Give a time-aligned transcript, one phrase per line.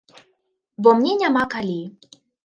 [0.87, 1.77] Бо мне няма калі.